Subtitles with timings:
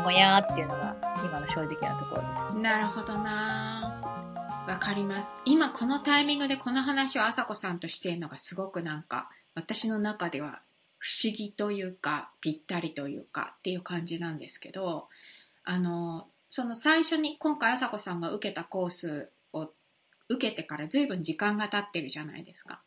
[0.00, 2.58] やもやっていうのが今の正直なところです。
[2.58, 4.00] なるほどな
[4.66, 5.38] わかります。
[5.44, 10.62] 今このタイミングでこの話を朝子さんとしているのがすごくなんか私の中では
[10.98, 15.08] 不思議というかぴったりというかっていう感じなんですけど、
[15.64, 19.70] あの、その最初に今回朝子さんが受けたコースを
[20.30, 22.80] 受けてから随分時間が経ってるじゃないですか。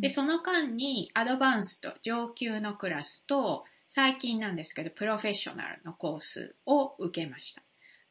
[0.00, 7.62] で、その間にアドバンスと上級のクラスと最近なんですけど、プロフェッショナルのコースを受けました。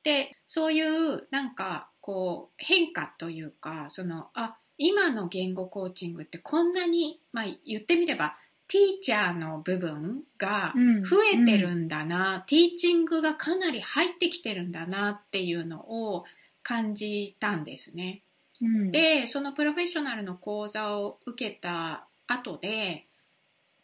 [0.04, 10.74] で、そういうなんかこう変化というか、その、あ、今の言語コーチングってこんなに、まあ言ってみれば、ティーチャーの部分が
[11.10, 15.82] 増えてるんだな、ティーチングがかなり入ってきてるんだなっていうの
[16.14, 16.26] を
[16.64, 18.24] 感じたんですね。
[18.62, 23.06] うん、で、そのプロフェッショナルの講座を受けた後で、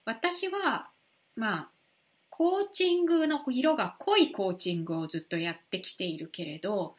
[0.06, 0.90] 私は、
[1.36, 1.70] まあ、
[2.42, 6.96] コーチングの色が濃いコーチングをずっとやってきているけれど、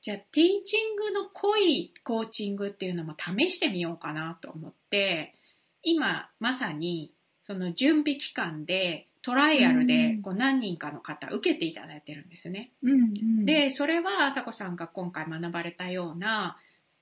[0.00, 5.34] じゃあティーチングの濃いコーチングっていうのも試してみようかなと思って、
[5.82, 12.70] 今まさにその準備期間でトライアルでこう何人かの方受けていただいてるんですね。
[12.82, 12.94] うんう
[13.42, 16.56] ん、で、それは朝子さんが今回学ばれたような、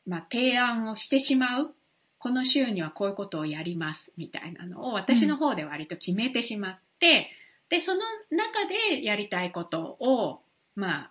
[0.05, 1.72] まあ、提案をしてしまう。
[2.19, 7.31] この週にはこういうことをやりますみたいなのを私の方で割と決めてしまって、
[7.75, 10.42] で、その中でやりたいことを、
[10.77, 11.11] まあ、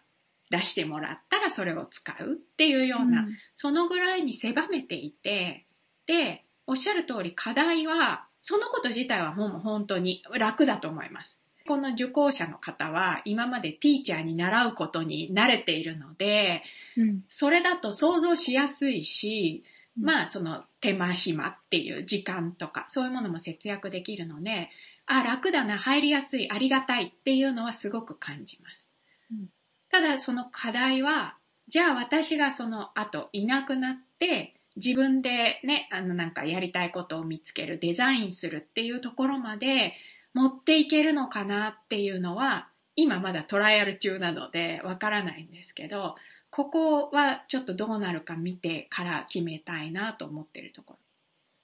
[0.50, 3.38] 出してもらったらそれを使うっていうような、うん。
[3.56, 5.66] そのぐらいに狭めていて、
[6.06, 11.40] で、おっしゃる通り課題は、そのこと自体はもう本当に楽だと思います。
[11.68, 16.64] この受講者の方は今までティーチャーに習うことに慣れているので、
[16.96, 17.24] うん。
[17.28, 19.64] それだと想像しやすいし、
[19.98, 20.06] うん。
[20.06, 24.70] まあその手間暇っていう時間とかそういうものも節約できるので、
[25.06, 28.90] あ、楽だな、入りやすい、ありがたいっていうのはすごく感じます。
[29.32, 29.50] うん
[29.94, 31.38] ただその課題は、
[31.68, 39.94] じゃあ私がその後いなくなって、自分でね、あのなんかやりたいことを見つける、デザインするっていうところまで
[40.34, 46.16] 持っていけるのかなっていうのは、今まだトライアル中なのでわからないんですけど、
[46.50, 51.00] ここはちょっとどうなるか見てから決めたいなと思ってるところ。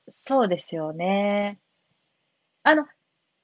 [0.10, 1.58] そうですよね。
[2.62, 2.86] あの、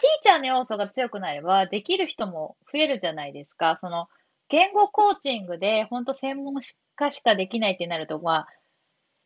[0.05, 3.77] ーチャーの要素が強くなれば、できる人も増えるじゃないですか。
[3.77, 4.07] その、
[4.49, 6.55] 言語コーチングで、本当専門
[6.95, 8.47] 家しかできないってなると、まあ、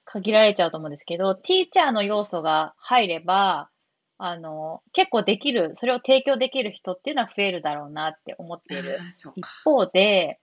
[0.06, 3.69] 限られちゃうと思うんですけど、ティーチャーの要素が入れば、
[4.17, 9.00] あの、結構できる、それを提供できる人っていうのは増えるだろうなって思っている。
[9.11, 9.50] 一か。
[9.63, 10.40] 方で、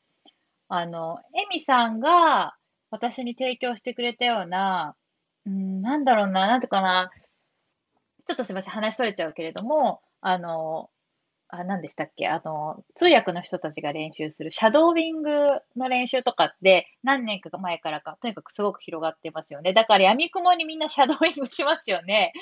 [0.69, 2.57] あの、エミさんが
[2.91, 4.97] 私に提供してくれたような、
[5.45, 7.11] うん、なんだろうな、なんてかな、
[8.25, 10.91] ちょっとすみません、話それちゃうけれども、あの、
[11.49, 12.29] あ、何でしたっけ？
[12.29, 15.31] あの、通訳の人たちが練習するシャドーウィング
[15.77, 19.73] の練習とかって何年か前からか、とにかくすごく広がってますよね。
[19.75, 22.33] だから闇雲にみんなシャドーウィングしますよね。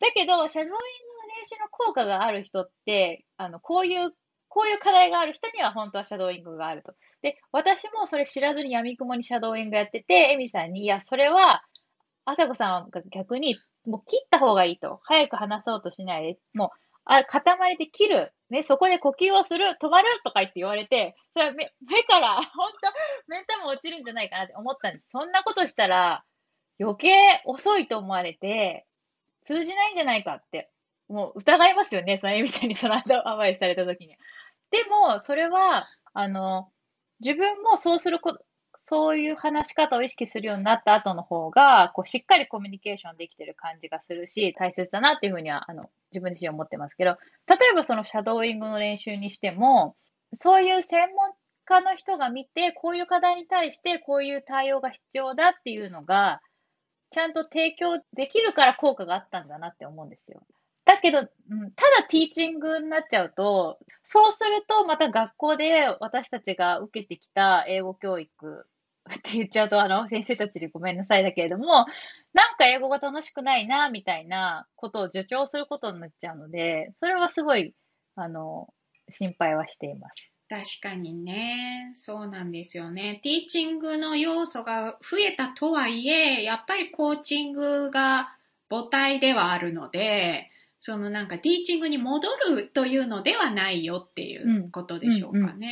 [0.00, 4.12] だけど、シャドーウィングの練習の効果がある人って、あの、こういう、
[4.48, 6.94] こういう課題がある人には本当はシャドーウィングがあると。
[7.22, 11.64] で、私もそれ知らずに闇雲にシャドーウィングやってて、エミさんに、いや、それは、
[12.24, 13.56] 朝子さんが逆に、
[13.86, 15.00] もう切った方がいいと。
[15.04, 16.70] 早く話そうとしないで、もう、
[17.04, 18.32] あ、塊で切る。
[18.50, 22.92] ね、そこで呼吸をする、止まるとか言って言われて、それ目目から、 本当
[23.26, 25.08] 目ん玉落ちるんじゃないかなって思ったんです。
[25.10, 26.24] そんなことしたら、
[26.78, 28.86] 余計遅いと思われて、
[29.40, 30.70] 通じないんじゃないかって、
[31.08, 34.16] もう疑いますよね、そのエミさんにその後アドバイスされた時に。
[34.70, 36.70] でも、それは、あの、
[37.20, 38.44] 自分もそうすること、
[38.84, 47.16] そういう話し方を意識するようになった後の方が、こう、しっかりコミュニケーションできてる感じがするし、大切だなっていうふうには、あの、自分自身思ってますけど、
[47.46, 49.94] 例えばそのシャドーイングの練習にしても、
[50.32, 51.32] そういう専門
[51.64, 56.40] 家の人が見て、こういう課題に対してこういう対応が必要だっていうのが、
[57.10, 60.42] ちゃんと提供できるから効果があったんだなって思うんですよ。
[60.84, 68.66] だけど、うんただティーチングになっちゃうと、そうするとまた学校で私たちが受けてきた英語教育
[69.10, 71.86] って言っちゃうと、あの、先生たちにごめんなさいだけれども、
[72.32, 77.74] なんか英語が楽しくないな、みたいなことを助長することになっちゃうので、それはすごい、
[78.14, 78.72] あの、
[79.08, 80.28] 心配はしています。
[80.48, 83.20] 確かにね、そうなんですよね。
[83.22, 88.36] ティーチングの要素が増えたとはいえ、やっぱりコーチングが
[88.68, 95.70] 母体ではあるので、そのなんかティーチングに戻るというのではないよっていうことでしょうかね。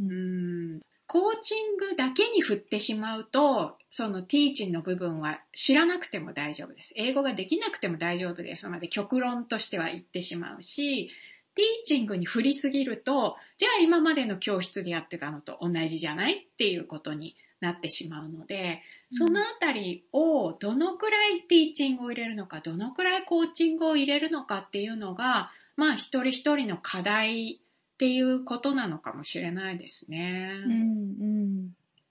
[0.00, 6.92] うんコーチングだけに振ってしまうと、そのティーチンの部分は知らなくても大丈夫です。
[6.96, 11.10] 英語ができなくても大丈夫ですまで極論としては言ってしまうし、
[11.54, 27.62] ティーチングに振りすぎると、じゃあ今までの教室でやってたのと同じじゃないっていうことになってしまうので、そのあたりをどのくらいティーチングを入れるのか、どのくらいコーチングを入れるのかっていうのが、まあ一人一人の課題
[27.98, 30.52] っていうことなのかもしれないですね。
[30.64, 31.68] うんうん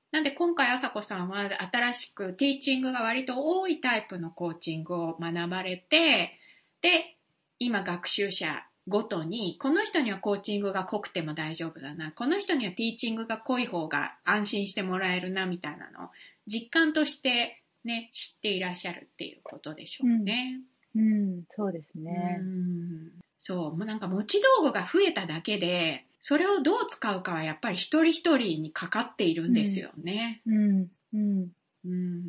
[0.10, 6.40] なんで今回、あさこさんは新しくティーチングが割と多いタイプのコーチングを学ばれて、
[6.82, 7.18] で、
[7.60, 16.10] 今学習者ごとに、この人にはコーチングが濃くても大丈夫だな、この人にはティーチングが濃い方が安心してもらえるな、みたいなのを
[16.48, 20.62] 実感としてね、知っていらっしゃるっていうことでしょうね。
[20.96, 22.44] うん、そうですねう。
[22.44, 30.42] んそう、もうなんか持ち道具が増えただけで、それをどう使うかはやっぱり一人一人にかかっているんですよね。
[30.46, 31.48] うんうん
[31.86, 32.24] うん。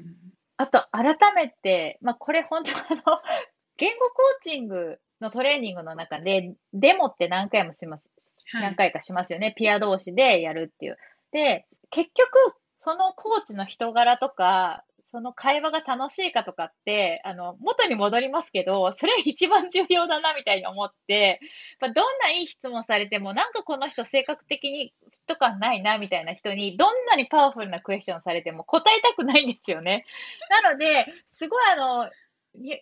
[0.56, 3.20] あと、改めて、まあ、これ本当あの、
[3.76, 8.10] 言語コーチングのトレーニングの中で、デモって何回もします、
[8.50, 9.54] はい何回かしますよね。
[9.56, 10.98] ピア同士でやるっていう。
[11.32, 21.40] で、結局、そのコーチの人柄とか、その会話が楽しいかとかって、あの、元に戻りますけど、それ一番重要だなみたいに思って、
[21.80, 30.04] まあ、どんないい質問されても、なんかこの人性格的にフィット感ないなみたいな人に、どんなにパワフルなクエスチョンされても答えたくないんですよね。
[30.62, 32.10] なので、すごいあの、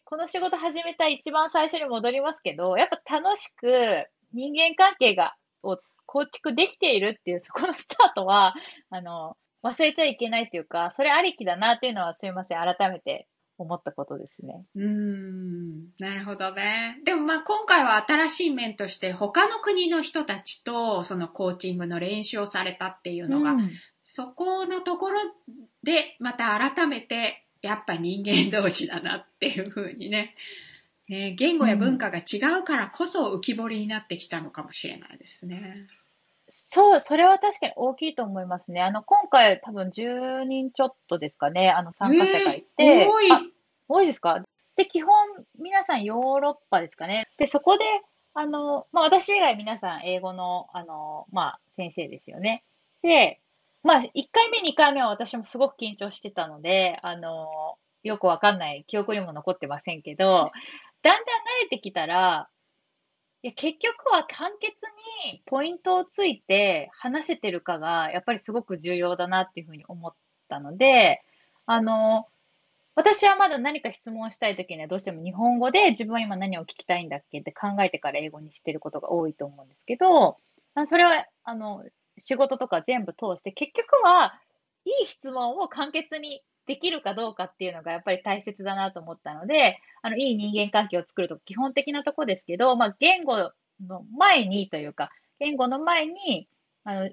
[0.05, 8.55] この仕事始めた一番最初に戻りますけど、やっぱ楽しく人間関係が、を構築できているっていう、そこのスタートは、
[8.91, 13.27] あの、忘れちゃいけないっていうか、それありきだなっていうのはすいません、改めて
[13.59, 14.65] 思ったことですね。
[14.75, 17.01] うーん、なるほどね。
[17.05, 23.71] でもまあ今回は新しい面として他の国の人たちとそのコーチングの練習をされたっていうのが、うん
[24.09, 25.21] そこのところ
[25.83, 30.37] でまた改めてやっぱ人間同士だなっていうふうにね。
[31.09, 35.87] ね、言語や文化が違うからこそ浮き彫りになってきたのかもしれないですね。
[36.49, 38.83] そう、それは確かに大きいと思いますね。
[38.83, 43.41] あの、今回多分10人ちょっとですかね、あの参加者がいて、えー多いあ
[43.89, 44.43] 多いですか？
[44.77, 45.15] で、基本
[45.59, 47.29] 皆さんヨーロッパですかね。
[47.39, 47.85] で、そこで、
[48.35, 52.63] あの、まあ私以外皆さん英語の、あの、まあ先生ですよね。
[53.03, 53.41] で、
[53.83, 60.51] まあ1回目、2回目は私もすごく緊張してたので、あの、よくわかんない記憶にも残ってませんけど、
[61.03, 61.23] だんだん慣
[61.63, 62.49] れてきたら、
[63.43, 64.85] いや、結局は簡潔
[65.25, 70.15] にポイントをついて話せてるかが、やっぱりすごく重要だなっていうふうに思っ
[70.49, 71.23] たので、
[71.67, 72.27] あの、
[72.95, 80.39] 私はまだ何か質問したいときにはどうしても日本語で自分は今何を聞きたいんだっけって考えてから英語にしてることが多いと思うんですけど、
[80.87, 81.85] それは、あの、
[82.19, 84.41] 仕事とか全部通して、結局は、
[84.85, 93.53] いい質問を簡潔にできるかどうかっていうのがやっぱり大切だなと思ったので、あの、いい人間関係を作ると基本的なとこですけど、まあ、言語
[93.87, 96.49] の前にというか、言語の前に、
[96.85, 97.11] あの、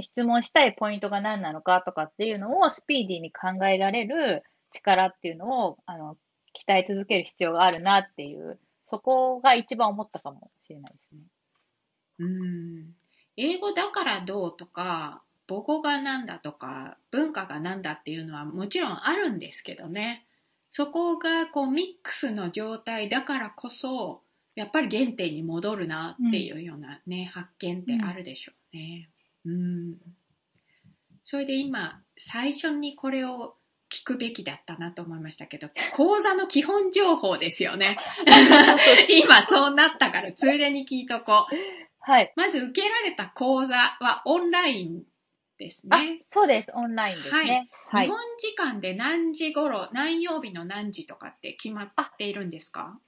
[0.00, 6.16] 質問したいポイントが何なのかとかっていうのをスピーディーに考えられる力っていうのを、あの、
[6.54, 11.20] 鍛え続ける必要があるなっていう、そこが一番思ったかもしれないですね。
[12.20, 12.94] うん。
[13.36, 20.26] 英語だからどうとか、母語がなんだとか、文化がなんだっていうのはもちろんあるんですけどね。
[20.68, 24.20] そこがこうミックスの状態だからこそ、
[24.54, 29.08] やっぱり原点に戻るなっていうようなね、発見ってあるでしょうね。
[29.46, 29.96] うん。
[31.22, 33.54] それで今、最初にこれを
[33.90, 37.98] 聞くべきだったなと思いましたけど、講座の基本情報ですよね。
[39.08, 41.54] 今そうなったから、ついでに聞いとこう。
[42.00, 42.32] はい。
[42.36, 45.02] まず受けられた講座はオンライン
[45.58, 46.72] ですあね。、そうです。
[46.74, 47.68] オンラインですね。
[47.88, 48.06] はい。
[48.06, 52.98] 日本時間で何時頃、何曜日の何時とかって決まっているんですか？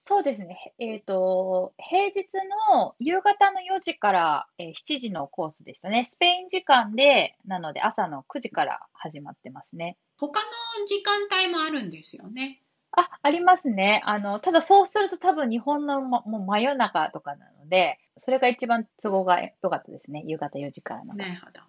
[0.00, 0.74] そうですね。
[0.78, 2.26] えっと、平日
[2.72, 6.04] の夕方の4時から、えー7時のコースでしたね。
[6.04, 9.96] スペイン時間で、なので朝の9時から始まってますね。
[10.16, 10.46] 他の
[10.86, 12.62] 時間帯もあるんですよね。
[12.92, 14.00] あ、ありますね。
[14.04, 20.22] あの、ただそうすると多分日本の、ま、もう真夜中とかなので、それが一番都合が良かったですね。
[20.26, 21.14] 夕方4時からの。
[21.14, 21.60] なるほど。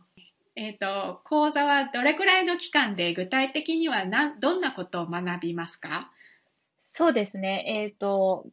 [0.62, 6.12] えっ、と、講座はどれくらいの期間で具体的には何どんなことを学びますか？
[6.84, 7.64] そうですね。
[7.66, 8.46] えっと、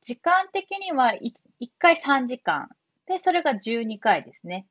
[0.00, 1.32] 時間的には 1,
[1.80, 2.68] 回3時間。
[3.08, 4.66] で、それが12回ですね。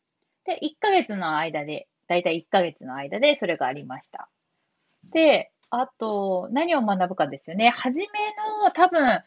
[0.46, 4.30] で、1ヶ月の間で、だいたい1ヶ月の間でそれがありました。
[5.12, 7.70] で、あと、何を学ぶかですよね。
[7.70, 8.08] 初め
[8.64, 9.22] の多分、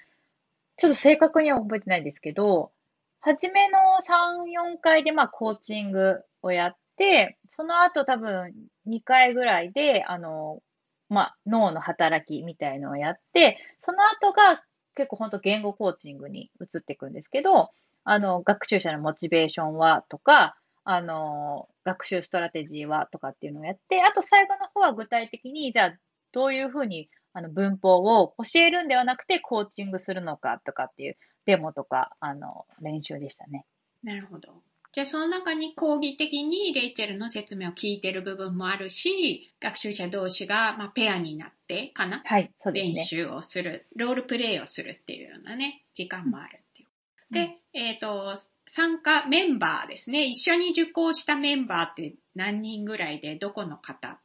[0.78, 2.72] ちょっと正確には覚えてないですけど、
[3.20, 8.52] 初めの3、4回でまあコーチングをやって、その後多分
[8.86, 10.60] 2回ぐらいで、あの、
[11.08, 14.62] まあ、脳の働きみたいのをやって、その後が
[14.94, 17.70] 結構本当言語コーチングに移っていくんですけど、
[18.04, 25.98] あの、学習者のモチベーションはとか、あの、学習ストラテジーはとかっていうのをやって、あと最後の方は具体的に、じゃあ、
[26.32, 33.64] どういうふうにあの文法を教えるんではなくてコーチングするのかとかっていうデモとか、あの、練習でしたね。
[34.02, 34.62] なるほど。
[34.98, 42.94] じゃあその中に講義的にレイチェルの説明を聞いてる部分もあるし、学習者同士が、まあ、ペアになってかなはい、そうですね。
[42.94, 46.88] 練習をする、ロールプレイをするっていうようなね、時間もあるっていう。
[47.30, 48.34] うん、で、えっ、ー、と、
[48.66, 50.24] 参加メンバーですね。
[50.24, 54.18] 一緒に受講したメンバーって何人ぐらいで、どこの方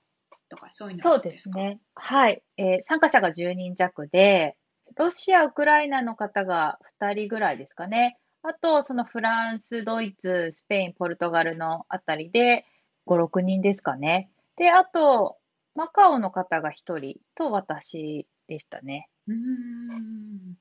[0.50, 1.82] とかそういうのそうですね。
[1.94, 4.58] はい、えー、参加者が10人弱で、
[4.96, 8.18] ロシア、ウクライナの方が2人ぐらいですかね。
[8.46, 12.66] あと、そのフランス、ドイツ、スペイン、ポルトガルのあたりで
[13.08, 14.30] 5、6人ですかね。
[14.58, 15.38] で、あと、
[15.76, 19.08] マカオの方が1人と私でしたね。
[19.28, 20.58] うん。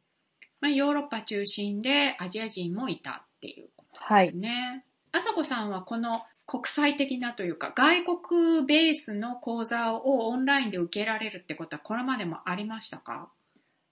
[0.61, 4.49] まあ、ヨーロッパ中心でアジア人もいたっていうことですね。
[4.49, 5.21] はい。
[5.21, 13.29] あさこさんはこの国際的なというか、外国ベースの講座をオンラインで受けられるってことはこれまでもありましたか？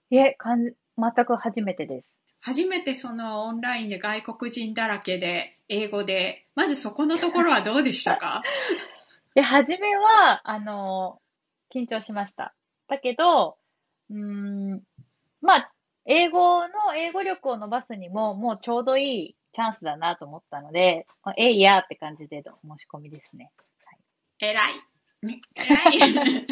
[0.09, 0.37] いえ、
[0.97, 2.20] 全く初めてです。
[2.41, 8.41] 初めてそのオンラインで外国人だらけで、英語で、まずそこのところはどうでしたか？
[9.35, 11.21] で、初めは、あの、
[11.73, 12.53] 緊張しました。
[12.87, 13.57] だけど、
[14.09, 14.81] うん、
[15.41, 15.71] まあ、
[16.05, 21.05] 英語の英語力を伸ばすにも、もうちょうどいいチャンスだなと思ったので、
[21.37, 23.51] えいやって感じでの申し込みですね。
[23.85, 23.99] はい、
[24.39, 24.73] 偉い。
[25.55, 26.47] 偉い。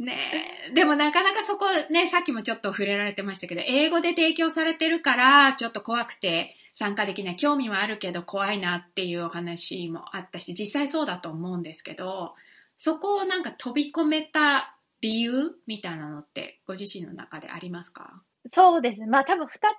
[0.00, 7.36] ねでもなかなかそこね、さっきもちょっと触れられてましたけど、英語で提供されてるから、ちょっと怖くて参加できない。
[7.36, 12.34] 興味はあるけど怖いなっていうお話もあったし、実際そうだと思うんですけど、
[12.78, 18.22] そこをなんか飛び込めた理由みたいなのってご自身の中でありますか？
[18.46, 19.06] そうですね。
[19.06, 19.74] まあ多分二つあっ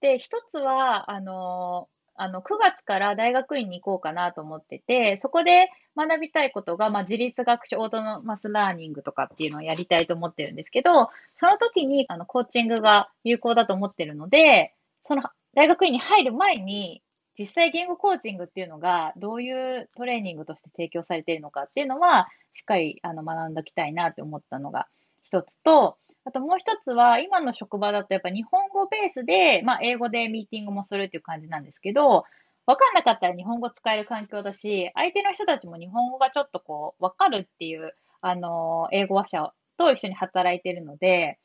[0.00, 1.88] て、一つは、あの、
[2.20, 15.22] あの、9月から大学院に行こうかなと思ってて、そこで学びたいことが、まあ、自立学習オートノマスラーニングとかっていうのをやりたいと思ってるんですけど、その時に、あの、コーチングが有効だと思ってるので、その
[15.54, 17.02] 大学院に入る前に、
[17.38, 24.88] 実際言語コーチングっていうのが、どういうトレーニングとして提供されているのかっていうのは、しっかりあの学んでおきたいなって思ったのが
[25.22, 25.98] 一つと、
[26.28, 32.24] あともう一つは、今の職場だとやっぱ日本語ベースで、まあ英語でミーティングもするっていう感じなんですけど、
[32.66, 41.38] わかんなかったら日本語使える環境だし、相手の人たちも日本語がちょっとこう、わかるっていう、あの、英語話者と一緒に働いてるので、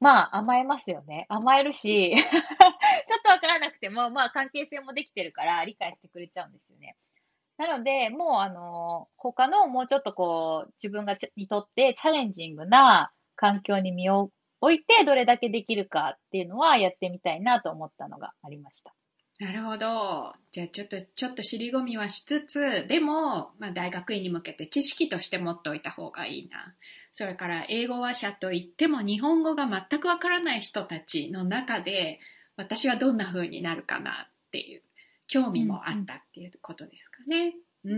[0.00, 1.26] まあ甘えますよね。
[1.28, 6.96] 甘えるし、 ちょっとわからなくても、まあ関係性もできてるから理解してくれちゃうんですよね。
[7.58, 18.94] なので、もうあの、他のもうちょっとこう、自分がにとってチャレンジングな環境に身を置いてどれだけできるかっていうのはやってみたいなと思ったのがありました。
[19.38, 20.32] なるほど。
[20.50, 26.74] じゃあちょっと、ちょっと尻込みはしつつ、でも、まあ大学院に向けて知識として持っておいた方がいいな。
[27.12, 32.18] それから英語話者といっても日本語が全くわからない人たちの中で、
[32.56, 34.82] 私はどんな風になるかなっていう
[35.26, 37.54] 興味もあったっていうことですかね。
[37.84, 37.94] うん、う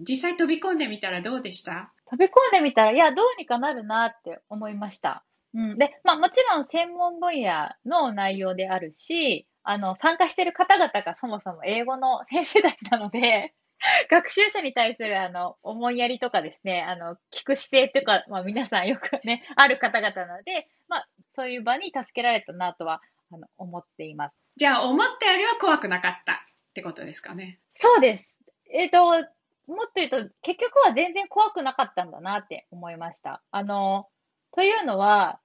[0.00, 1.92] ん、実際飛び込んでみたらどうでした？
[2.12, 5.24] 飛び込んでみたら、いや、どうにかなるなって思いました。
[5.54, 5.78] うん。
[5.78, 13.54] で、まあもちろん専門分野の内容であるし、あの、参加している方々がそもそも英語の先生たちなので、
[14.10, 23.00] 学習者に対するあの、思いやりとかですね、あの、聞く姿勢とか、まあ皆さんよくね、 ある方々なので、まあそういう場に助けられたなとは、
[23.32, 24.36] あの、思っています。
[24.56, 26.36] じゃあ、思ったよりは怖くなかったっ
[26.74, 27.58] てことですかね。
[27.72, 28.38] そうです。
[28.70, 29.26] えっ、ー、と、
[29.66, 33.42] もっと言うと、結局は全然怖くなかったんだなって思いました。
[33.50, 34.08] あの、
[34.54, 35.40] というのは、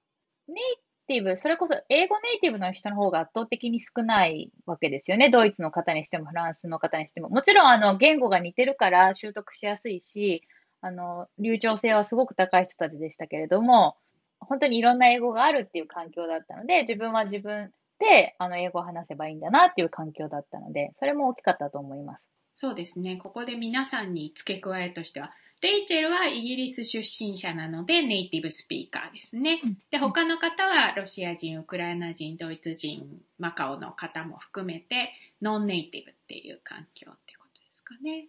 [0.48, 0.58] ネイ
[1.06, 5.30] ティブ、それこそ英語ネイティブの人の方が圧倒的に少ないわけですよね。
[5.30, 7.30] ドイツの方にしても、フランスの方にしても。
[7.30, 10.42] もちろん、あの、言語が似てるから習得しやすいし、
[10.80, 13.96] あの、流暢性はすごく高い人たちでしたけれども、
[14.40, 22.37] 本当にいろんな英語があるっていう環境だったので、自分は自分で、あの、英語を話せばいいんだなっていう環境だったので、それも大きかったと思います。
[22.60, 23.16] そうですね。
[23.18, 29.60] ここで皆さんに付け加えとしては、レイチェルはイギリス出身者なのでネイティブスピーカーですね。
[29.92, 38.26] で、他の方はロシア人、ウクライナ人、ドイツ人、マカオの方も含めてノンネイティブっていう環境ってことですかね。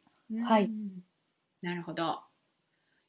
[0.47, 0.69] はい。
[1.63, 2.19] なるほど。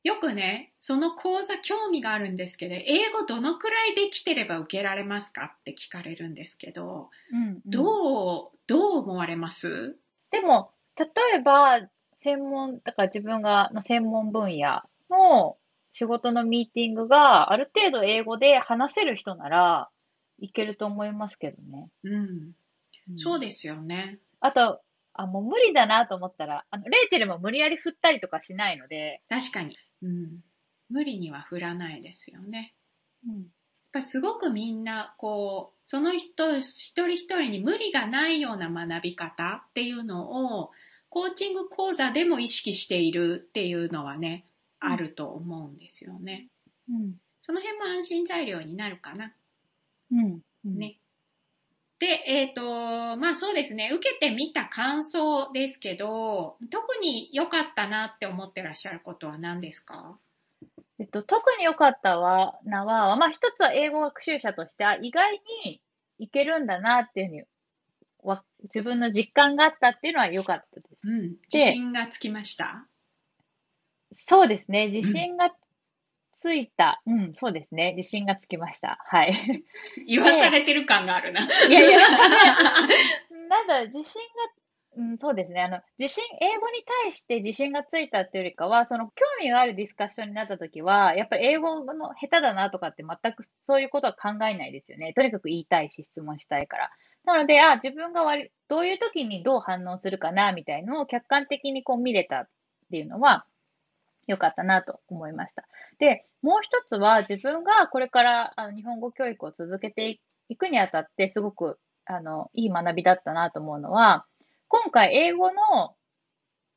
[0.02, 9.98] よくね、その講座興味があるんですけど、英語どのくらいできてれば受けられますかって聞かれるんですけど、うんうん、どう、どう思われます？
[10.30, 10.72] でも、
[11.04, 15.56] 例えば、専門、だから自分がの専門分野の
[15.90, 19.88] 仕事のミーティングがある程度英語で話せる人なら
[20.38, 21.88] いけると思いますけどね。
[22.04, 22.52] うん。
[23.16, 24.18] そうですよね。
[24.40, 24.80] あと、
[25.14, 29.76] あ、もう無理だなと思ったら、あの、レイチェルも無理やり振ったりとかしないので、確かに。
[30.02, 30.40] うん。
[30.88, 32.74] 無理には振らないですよね。
[33.26, 33.46] うん、
[33.92, 40.70] ぱりすごくみんな、こう、その人一人一人に無理がないような学び方っていうのを、
[41.08, 44.50] コーチング講座でも意識しているっていうのはね、うん
[44.82, 46.48] あると思うんですよね。
[46.88, 49.34] うん、その辺も安心材料になるかな。
[50.10, 50.78] うん、うん。
[50.78, 50.96] ね。
[51.98, 60.18] で、えっ、と、まあそうですね、受けてみた感想ですけど、特に良かったなって思ってらっしゃることは何ですか？
[61.00, 65.80] えっと、特に良かったは、なは、まあ一つは英語学習者として、あ意外に
[66.18, 67.42] いけるんだなっていうふうに、
[68.22, 71.08] わ自分の実感があったっていうのは良かったです。
[71.08, 71.36] うん。
[71.50, 72.86] 自信がつきました？
[74.12, 74.88] そうですね。
[74.88, 75.50] 自信が
[76.34, 77.00] ついた。
[77.06, 77.94] うん、そうですね。
[77.96, 78.98] 自信がつきました。
[79.08, 79.64] はい。
[80.06, 81.48] 言わされてる感があるな。
[81.66, 81.98] いやいや、
[83.48, 84.59] なん だ、自信が、
[84.96, 85.62] うん、そうですね。
[85.62, 95.12] あの、自信、英語に対して自信がついたっていうよりかは、その興味があるディスカッションになった時は、やっぱり英語の下手だなとかって全くそういうことは考えないですよね。
[95.14, 96.90] とにかく言いたいし、質問したいから。
[97.24, 102.48] なので、あ、自分が割、どういう時にどう反応するかな、みたいのを客観的にこう見れたっ
[102.90, 103.46] ていうのは、
[104.26, 105.64] 良かったなと思いました。
[105.98, 114.26] で、もう一つは自分がこれからあの日本語教育を続けていくにあたってすごくあのいい学びだったなと思うのは、
[114.70, 115.94] 今回英語の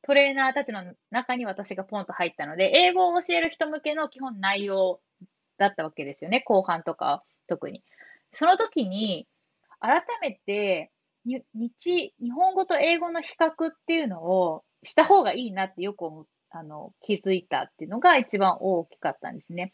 [0.02, 5.00] トレーナーたちの中に私がポンと入ったので、英語を教える人向けの基本内容
[5.56, 6.42] だったわけですよね。
[6.44, 7.82] 後半とか特に。
[8.32, 9.26] その時に
[9.80, 10.90] 改めて
[11.24, 19.72] 日日本語と英語の比較っていうのをした方がいいなってよく思あの、気づいたっていうのが一番大きかったんですね。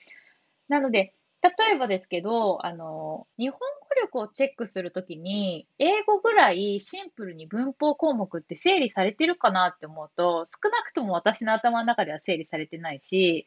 [0.69, 13.46] なので、例えばですけど、あの、日本語力をチェックするときに、英語ぐらいシンプルに文法項目って整理されてるかなって思うと、少なくとも私の頭の中では整理されてないし、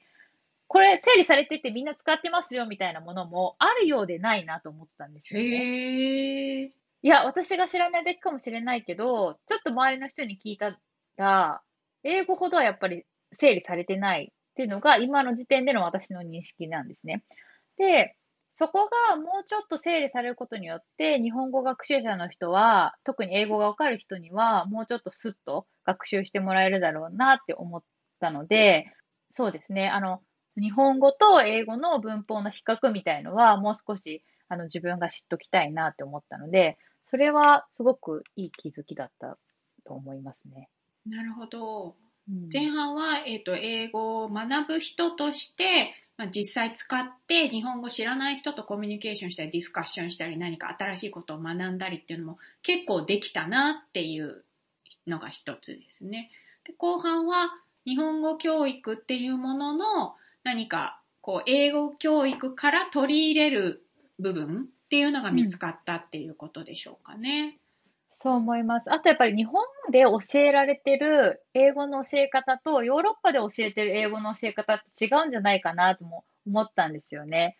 [0.67, 6.65] これ整理されててみんな使ってますよみたいなものもあるようでないなと思ったんですよね。
[7.03, 10.79] いや、私が知らないだけかもしれないけど、ちょっと周りの人に聞いた
[11.17, 11.61] ら、
[12.03, 17.23] 英語ほどはやっぱり整理されてないっていうのが今の時点での私の認識なんですね。
[17.77, 18.15] で、
[18.51, 27.83] そこがもうちょっと整理されることによって、日本語学習者の人は、特に英語がわかる人には、もうちょっとスッと学習してもらえるだろうなって思っ
[28.19, 28.85] たので、
[29.31, 30.21] そうですね、あの、
[30.55, 39.37] 日本語と英語の文法の比較みたいのは、もう少しあの自分が知っときたいなって思ったので、それはすごくいい気づきだった
[39.83, 40.69] と思いますね。
[41.07, 41.95] なるほど。
[42.29, 54.43] うん前半は、えっ、と、英語を学ぶ人として、まあ、実際使って日本語知らない人とコミュニケーションしたりディスカッションしたり何か新しいことを学んだりっていうのも結構できたなっていう
[55.07, 56.29] のが一つですね。
[56.65, 57.49] で後半は
[57.85, 63.83] 日本語教育っていうものの何かこう英語教育から取り入れる
[64.19, 67.57] 部分っていうのが見つかったっていうことでしょうかね。
[68.13, 68.91] そう思います。
[68.93, 77.57] あとやっぱり日本で教えられてる英語の教え方とヨーロッパで教えてる英語の教え方って違うんじゃないかなとも思ったんですよね。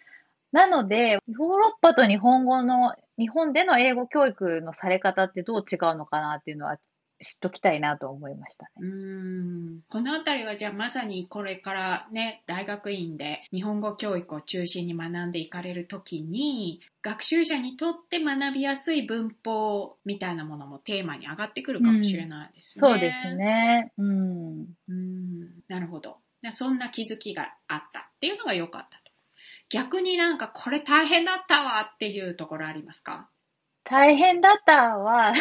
[0.51, 6.77] なので、ヨーロッパと日本語の、日本での英語教育のされ方ってどう違うのかなっていうのは
[7.23, 8.71] 知っときたいなと思いましたね。
[8.79, 22.79] うーんこのあたりはじゃあまさにこれからね、大学院で日本語教育を中心に学んでいかれるときに、学習者にとって学びやすい文法みたいなものもテーマに上がってくるかもしれないですね。
[22.79, 23.35] そうです。
[23.35, 23.91] ね。
[23.97, 24.61] うん。
[24.61, 26.17] うーん、なるほど。
[26.41, 29.03] でそんな気づきがあったっていうのが良かったと。
[29.69, 33.29] 逆になんかこれ大変だったわっていうところありますか？
[33.85, 35.33] 大変だったは、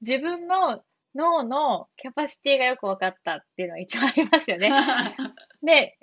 [0.00, 0.82] 自分の
[1.14, 4.70] 脳のキャパシティがよく分かったっていうのが一番ありますよね。
[5.62, 5.98] で、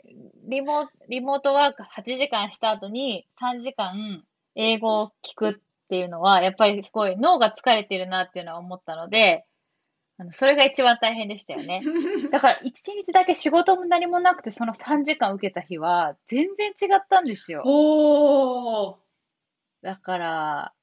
[0.47, 4.23] リモ、リモートワーク8時間した後に3時間
[4.55, 5.53] 英語を聞くっ
[5.89, 9.45] ていうのは、やっぱりすごい脳が疲れてるなっていうのは思ったので、
[10.19, 11.81] あの、それが一番大変でしたよね。
[12.31, 17.61] だから1日だけ仕事も何もなくてその3時間受けた日は全然違ったんですよ。
[17.65, 18.97] おー
[19.83, 20.73] だから、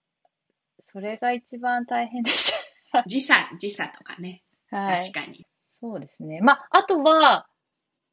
[0.81, 2.64] それが一番大変でした。
[3.07, 4.43] 時差、時差とかね。
[4.71, 4.99] はい。
[4.99, 5.47] 確かに。
[5.65, 6.41] そうですね。
[6.41, 7.47] まあ、あとは、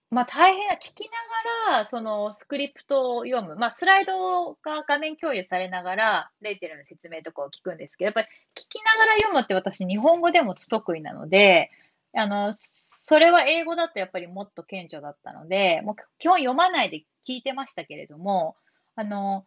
[0.10, 3.56] まあ大変な、聞きながら、そのスクリプトを読む。
[3.56, 11.72] まあ、スライドが画面共有されながら、レイチェルの説明とかを聞くんですけど、やっぱり聞きながら読むって私、日本語でも不得意なので、
[12.14, 18.58] あの、それは英語だとやっぱりもっと顕著だったので、もう基本読まないで聞いてましたけれども、
[18.96, 19.46] あの、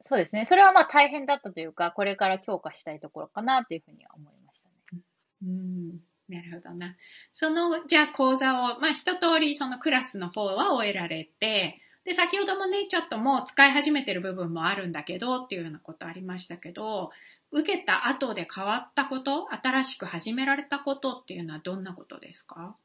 [0.00, 0.46] そうですね。
[0.46, 4.41] それはまあ大変だったというか、これから強化したいところかなというふうには思いましたね。
[5.42, 6.00] うん。
[6.28, 6.96] なるほどな。
[7.34, 17.10] その、じゃあ講座を、まあ一通りそのクラスの方は終えられて、で、先ほどもね、ちょっともう使い始めてる部分もあるんだけどっていうようなことありましたけど、
[17.50, 22.76] 受けた後で変わったこと、新しく始められたことっていうのはどんなことですか？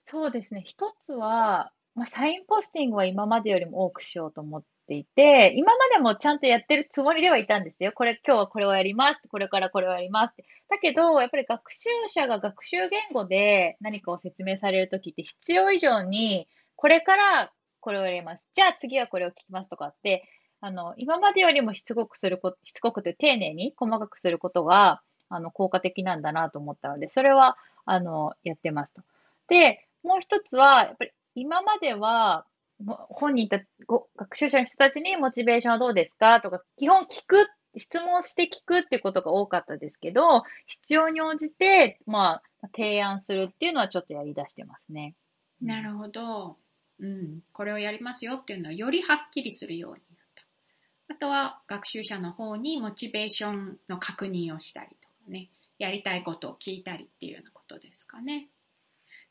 [0.00, 0.62] そうですね。
[0.64, 7.92] 一つは、まあ、サインポスティングは今までよりも多くしようと思っていて、今までもちゃんとやってるつもりではいたんですよ。
[7.92, 9.20] これ、今日はこれをやります。
[9.28, 10.34] これからこれをやります。
[10.68, 18.48] だけど、やっぱり学習者が学習言語で何かを説明されるときって必要以上に、これからこれをやります。
[18.52, 20.28] じゃあ次はこれを聞きますとかって、
[20.60, 29.02] あの、今までよりもしつこくすること、しつこくて丁寧に細かくすることが、あの、効果的なんだなと思ったので、それは、あの、やってますと。
[29.48, 32.46] で、もう一つは、やっぱり今までは、
[32.86, 37.36] 本人た、ご学習者の人たちにモチベーションはどうですかとか、基本聞く、
[37.76, 45.14] 質問して聞くっていうことが多かったですけど、必要に応じて、まあ、提案するっていうのはちょっとやり出してますね。
[45.60, 46.56] なるほど。
[47.00, 47.40] うん。
[47.52, 51.14] これをやりますよっていうのはよりはっきりするようになった。
[51.14, 55.50] あとは学習者の方にモチベーションの確認をしたりとかね。
[55.78, 58.48] やりたいことを聞いたりっていうようなことですかね。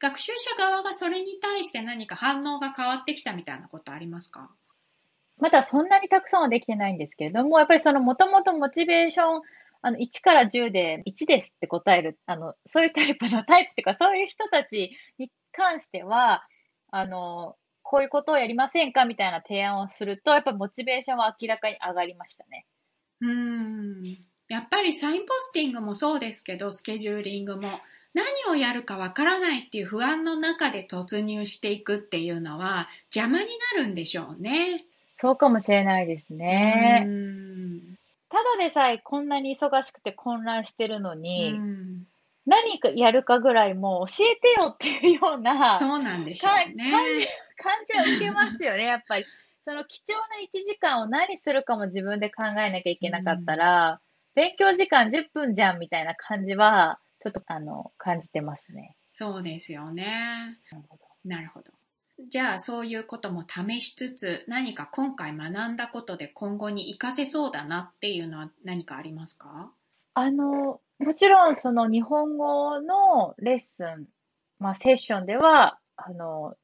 [0.04, 4.52] 学習者側がそれに対して何か反応が変わってきたみたいなことありますか？
[5.38, 9.42] まだそんなにたくさんはできてないんですけれども、やっぱりそのもともとモチベーション、
[9.82, 16.46] あの、1から10で1ですって答える、あの、そういうタイプのタイプっていうか、そういう人たちに関しては、
[16.92, 22.66] あの、こういうことをやりませんかみたいな提案をすると、やっぱりモチベーションは明らかに上がりましたね。
[23.22, 24.18] うーん。
[24.50, 27.80] やっぱりサインポスティングもそうですけど、スケジューリングも
[28.14, 34.86] 何をやるかわからないっていう不安の中で突入していくっていうのは邪魔になるんでしょうね。
[35.16, 37.08] そうかもしれないですね。
[38.30, 42.06] ただでさえこんなに忙しくて混乱してるのうに、ん
[42.46, 46.92] 何かやるかぐらいもう教えてよっていうような、そうなんでしょかうね。
[46.92, 47.26] 感じ、
[47.58, 49.26] 感じは受けますよね、やっぱり。
[49.64, 54.02] その貴重な1時間を何するかも自分で考えなきゃいけなかったら、
[54.36, 58.98] 勉強時間10分じゃんみたいな感じは、ちょっと、あの、感じてますね。
[59.10, 60.60] そうですよね。
[60.70, 61.04] なるほど。
[61.24, 61.72] なるほど。
[62.30, 69.72] じゃあそういうことも試しつつ何か今回学んだことで今後に活かせそうだなっていうのは何かありますか？
[70.14, 74.06] あの、もちろんその日本語のレッスン、
[74.60, 76.56] まあセッションでは、あの、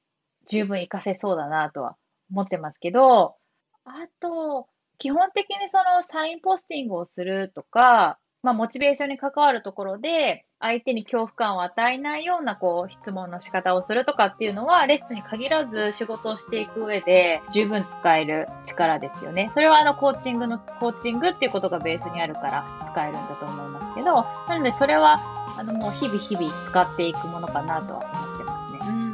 [0.45, 1.95] 十分活かせそうだなとは
[2.29, 3.37] 思ってますけど、
[3.85, 4.67] あと、
[4.97, 19.49] 基本的にそのサインポスティングをするとか、まあモチベーションに関わるところで、相手に恐怖感を与えないようなこう質問の仕方をするとかっていうのは、レッスンに限らず仕事をしていく上で十分使える力ですよね。
[19.53, 25.19] それはあのコーチングの、コーチングっていうことがベースにあるから使えるんだと思いますけど、なのでそれは
[25.57, 28.79] あのもう日々日々使っていくものかなとは思ってますね。
[28.81, 29.13] うん、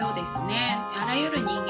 [0.00, 0.76] そうですね。
[0.96, 1.69] あらゆる人間